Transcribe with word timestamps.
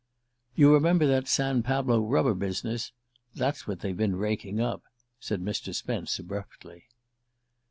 "You 0.55 0.73
remember 0.73 1.05
that 1.05 1.27
San 1.27 1.61
Pablo 1.61 2.01
rubber 2.03 2.33
business? 2.33 2.91
That's 3.35 3.67
what 3.67 3.81
they've 3.81 3.95
been 3.95 4.15
raking 4.15 4.59
up," 4.59 4.81
said 5.19 5.43
Mr. 5.43 5.75
Spence 5.75 6.17
abruptly. 6.17 6.85